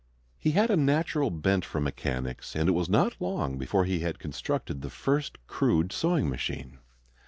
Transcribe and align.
He 0.39 0.53
had 0.53 0.71
a 0.71 0.75
natural 0.75 1.29
bent 1.29 1.63
for 1.63 1.79
mechanics, 1.79 2.55
and 2.55 2.67
it 2.67 2.71
was 2.71 2.89
not 2.89 3.15
long 3.21 3.59
before 3.59 3.85
he 3.85 3.99
had 3.99 4.17
constructed 4.17 4.81
the 4.81 4.89
first 4.89 5.37
crude 5.45 5.93
sewing 5.93 6.27
machine. 6.27 6.79